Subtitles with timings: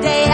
[0.00, 0.31] day.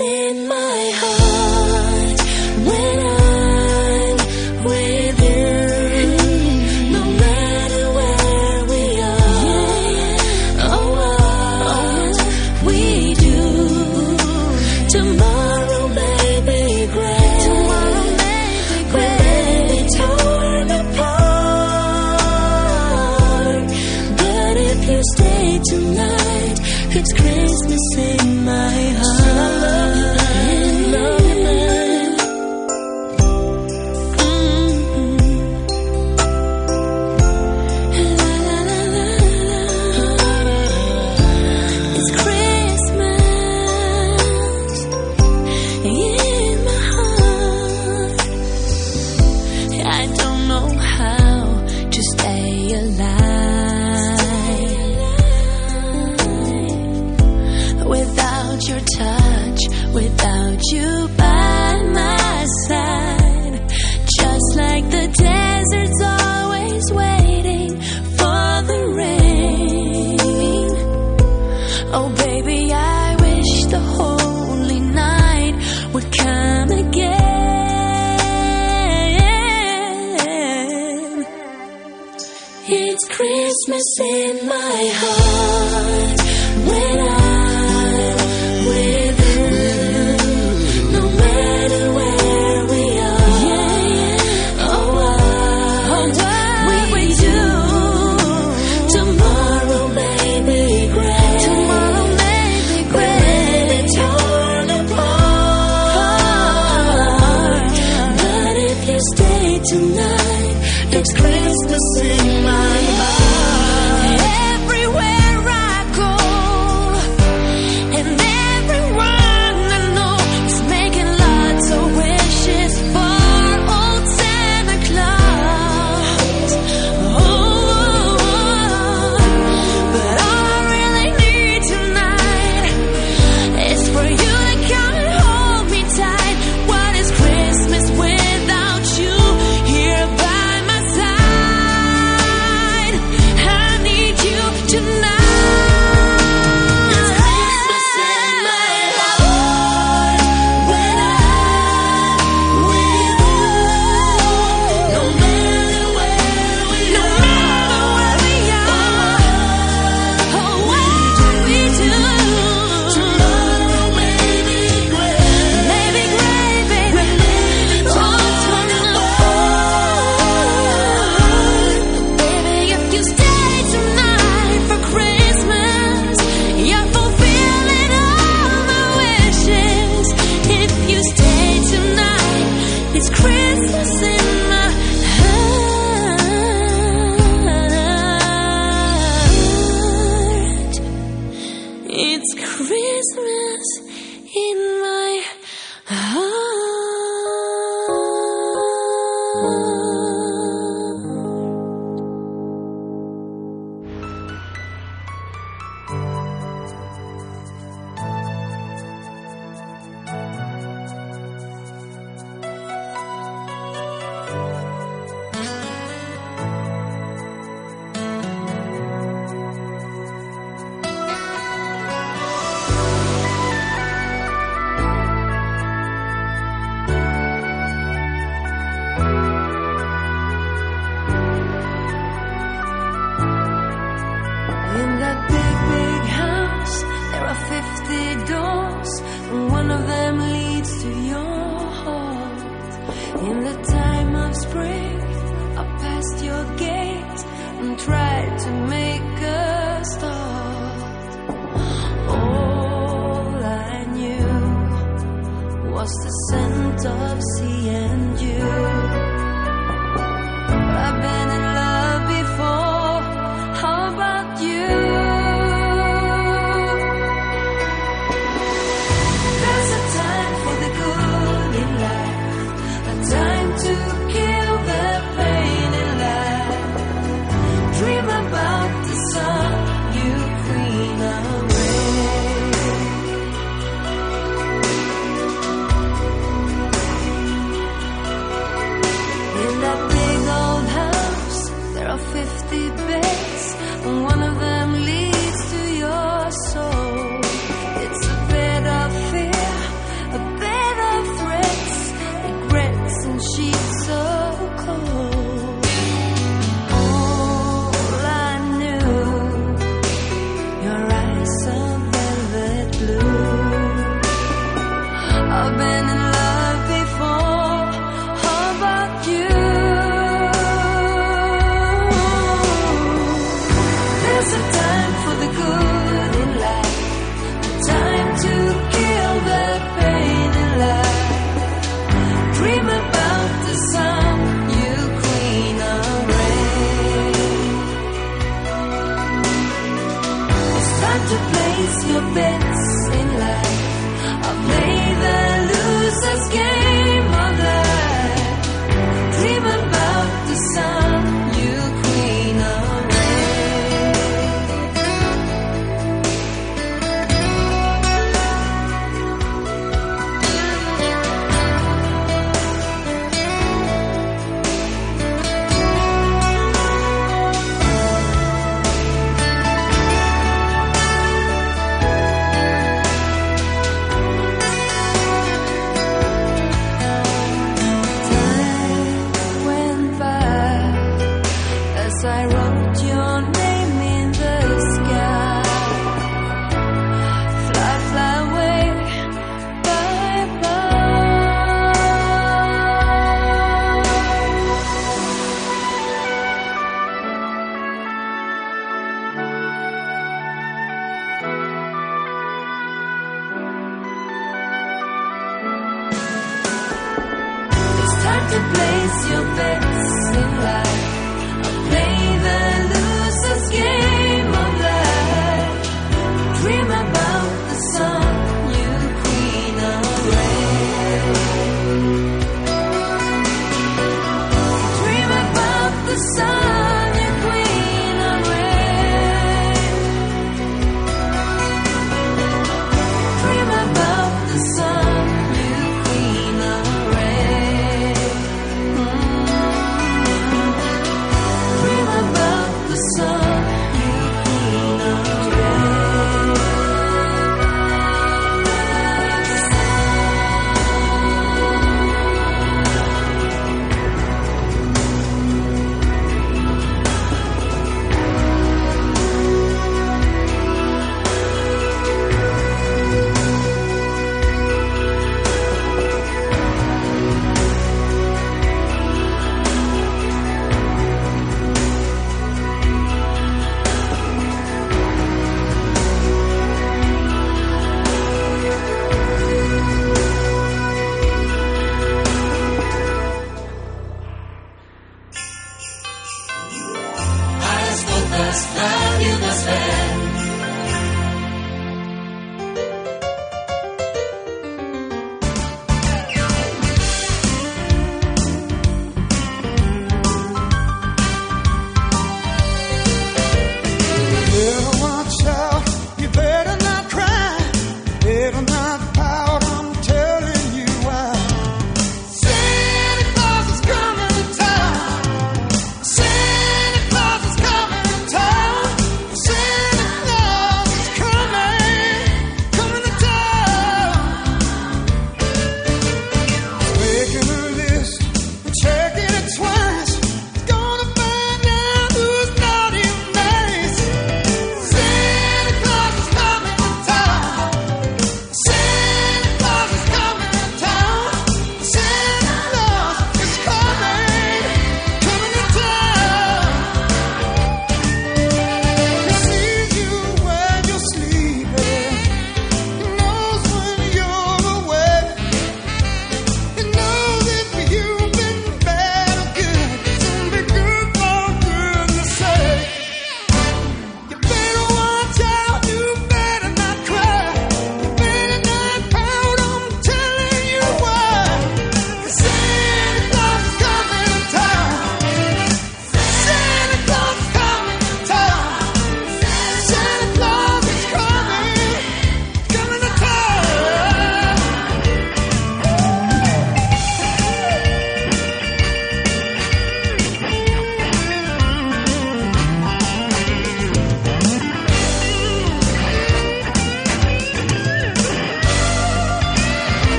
[0.00, 1.23] In my heart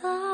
[0.00, 0.31] there's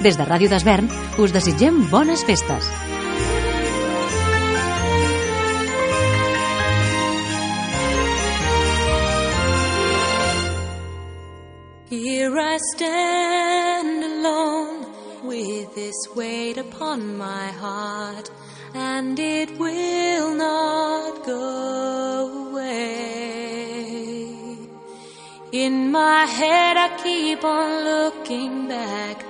[0.00, 0.86] Des de Ràdio d'Esvern
[1.20, 2.68] us desitgem bones festes.
[11.90, 14.86] Here I stand alone
[15.22, 18.30] with this weight upon my heart
[18.72, 23.50] and it will not go away.
[25.52, 29.29] In my head I keep on looking back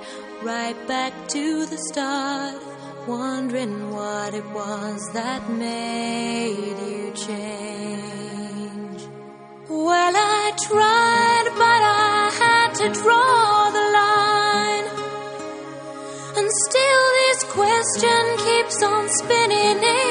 [0.61, 2.61] right back to the start,
[3.07, 9.01] wondering what it was that made you change.
[9.69, 11.81] Well, I tried, but
[12.13, 14.87] I had to draw the line.
[16.37, 20.10] And still, this question keeps on spinning.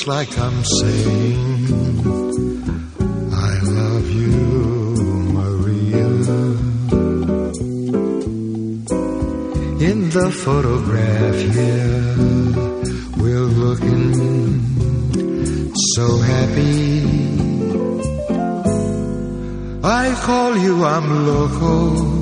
[0.00, 1.66] looks like I'm saying,
[3.32, 4.30] I love you,
[5.36, 6.06] Maria.
[9.90, 12.16] In the photograph here,
[13.22, 14.14] we're looking
[15.94, 17.02] so happy.
[19.82, 22.20] I call you, I'm loco.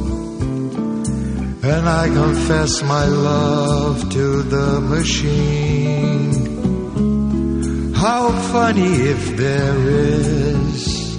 [1.62, 6.27] And I confess my love to the machine.
[7.98, 11.16] How funny if there is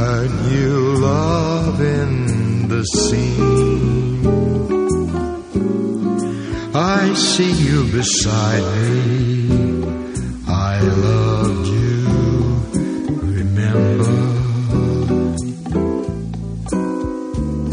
[0.00, 4.26] a new love in the scene.
[6.74, 9.00] I see you beside me.
[10.48, 12.02] I loved you,
[13.38, 14.10] remember.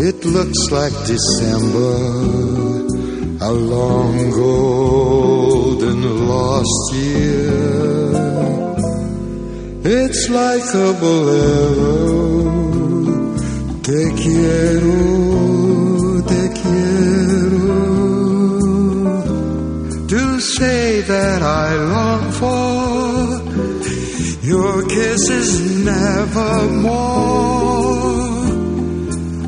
[0.10, 1.96] It looks like December,
[3.42, 7.27] a long golden lost year.
[9.90, 12.44] It's like a bolero.
[13.84, 15.00] Te quiero,
[16.28, 17.72] te quiero.
[20.08, 23.42] To say that I long for
[24.46, 25.50] your kisses
[25.86, 27.48] nevermore.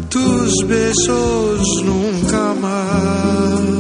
[0.10, 3.79] Tus besos nunca más.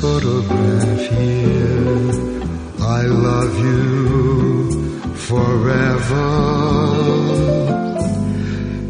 [0.00, 2.10] photograph here.
[2.80, 6.28] I love you forever.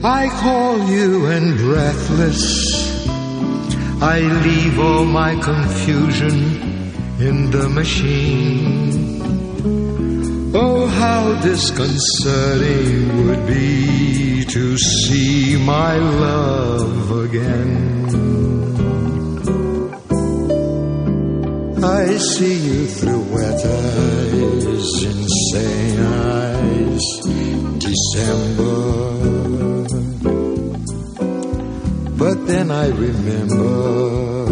[0.04, 2.42] I call you and breathless.
[4.00, 6.36] I leave all my confusion
[7.18, 9.20] in the machine.
[10.54, 17.89] Oh, how disconcerting would be to see my love again.
[21.82, 27.00] I see you through wet eyes, insane eyes,
[27.78, 28.90] December.
[32.18, 34.44] But then I remember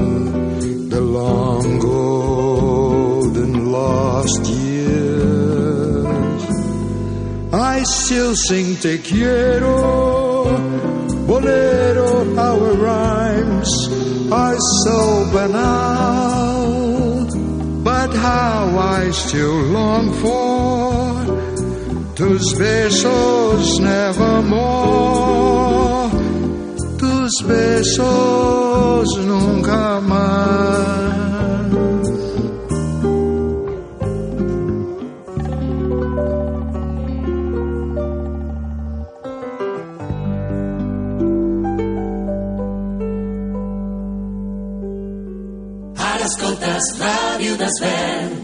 [0.88, 6.42] the long golden lost years.
[7.52, 10.56] I still sing Te quiero,
[11.26, 13.70] bolero, our rhymes
[14.32, 15.97] are so banal.
[18.28, 21.16] How I still long for
[22.14, 25.30] tus besos nevermore,
[26.98, 31.67] tus besos nunca más.
[46.78, 48.37] Ràdio Desvern.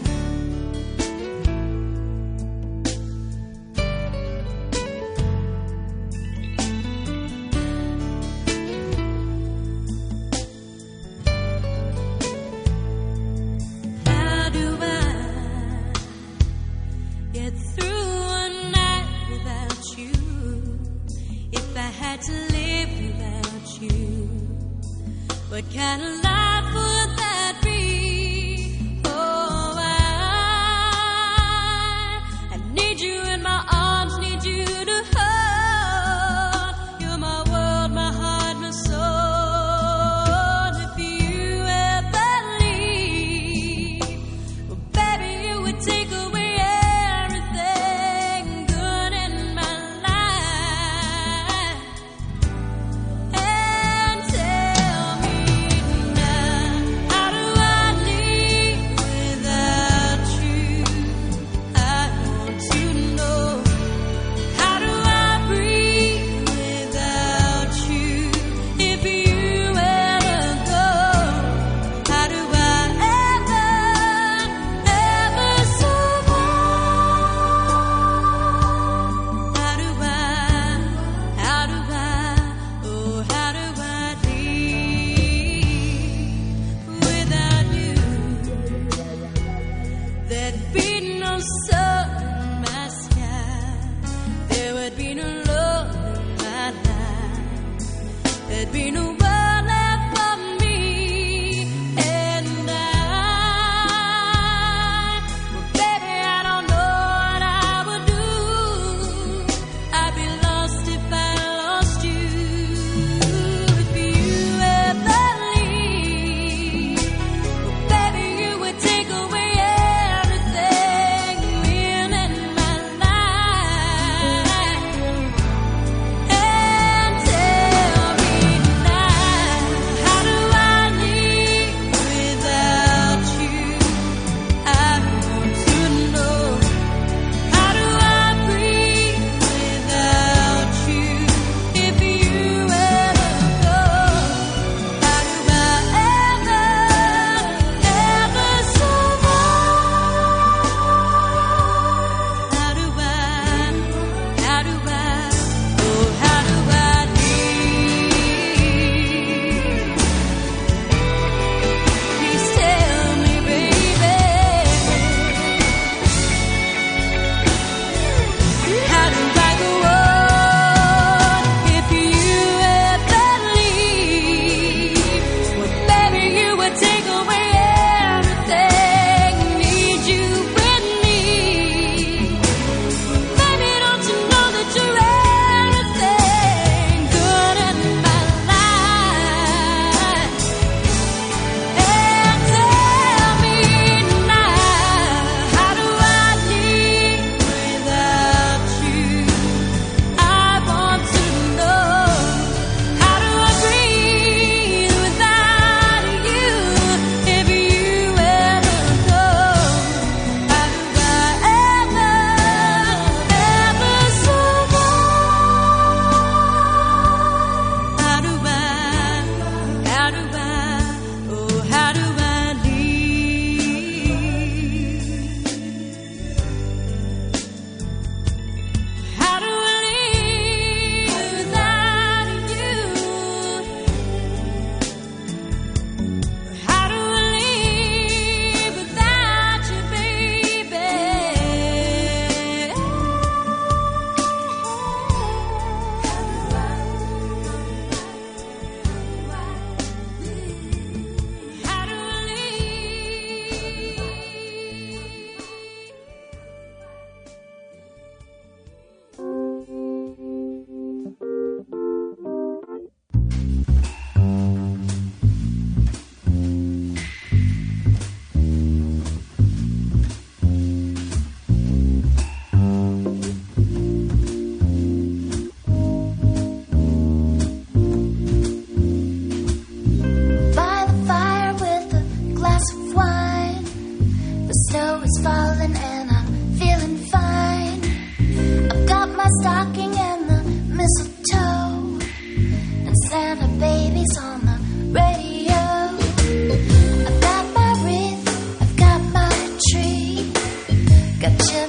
[301.25, 301.64] got you.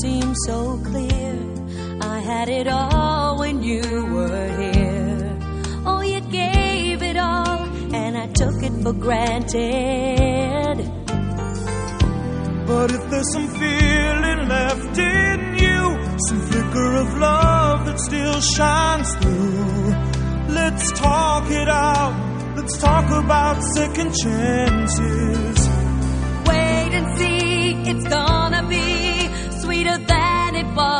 [0.00, 1.32] seemed so clear.
[2.00, 3.82] I had it all when you
[4.14, 5.38] were here.
[5.84, 7.58] Oh, you gave it all,
[7.94, 10.76] and I took it for granted.
[12.66, 15.80] But if there's some feeling left in you,
[16.28, 22.14] some flicker of love that still shines through, let's talk it out.
[22.56, 25.68] Let's talk about second chances.
[26.46, 28.29] Wait and see, it's gone
[30.62, 30.99] n'est pas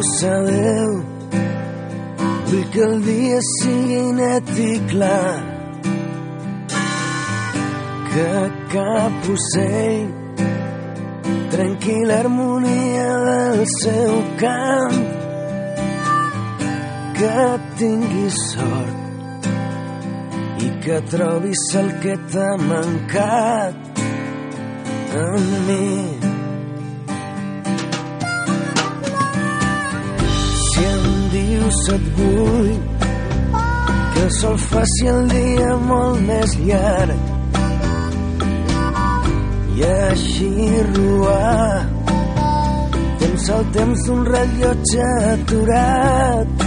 [0.00, 0.92] dius adeu,
[2.48, 5.40] vull que el dia sigui net i clar,
[8.10, 8.30] que
[8.72, 10.08] cap ocell
[11.52, 15.02] trenqui l'harmonia del seu cant,
[17.18, 17.44] que
[17.82, 19.50] tinguis sort
[20.64, 24.02] i que trobis el que t'ha mancat
[25.26, 26.19] en mi.
[31.70, 32.70] Dius et vull
[34.12, 37.28] que el sol faci el dia molt més llarg.
[39.76, 40.50] I així
[40.88, 41.86] robar
[43.22, 46.66] temps al temps d'un rellotge aturat.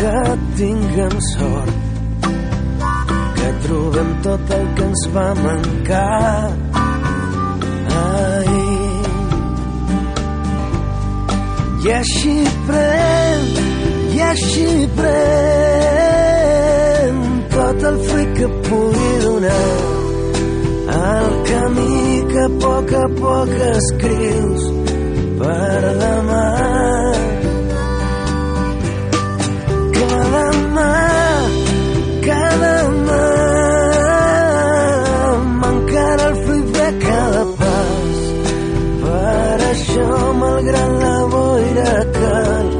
[0.00, 0.16] Que
[0.56, 1.76] tinguem sort
[3.36, 6.69] que trobem tot el que ens va mancar
[11.90, 12.32] i així
[12.68, 13.46] pren,
[14.14, 15.08] i així pren
[17.50, 19.70] tot el fruit que pugui donar
[20.98, 21.96] el camí
[22.28, 24.62] que a poc a poc escrius
[25.40, 26.46] per demà.
[29.98, 30.94] Cada mà,
[32.28, 32.76] cada
[33.10, 33.26] mà
[35.58, 38.18] m'encara el fruit de cada pas.
[39.04, 40.10] Per això,
[40.46, 40.99] malgrat
[42.04, 42.79] 可以。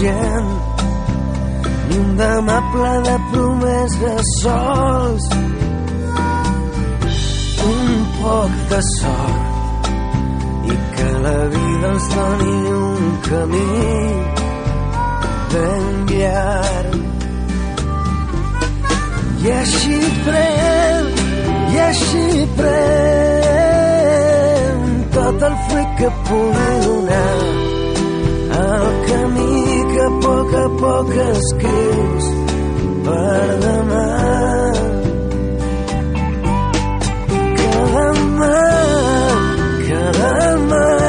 [0.00, 0.50] gent.
[1.88, 5.24] Ni un demà ple de promeses sols.
[7.70, 7.86] Un
[8.18, 9.46] poc de sort.
[10.70, 13.70] I que la vida ens doni un camí
[15.52, 17.00] ben llarg
[19.40, 21.06] i així pren
[21.72, 22.26] i així
[22.58, 22.70] pren
[25.16, 27.69] tot el fruit que pugui donar
[28.76, 32.28] el camí que a poc a poc escrius
[33.06, 34.04] per demà.
[37.58, 38.54] Que demà,
[39.86, 40.99] que demà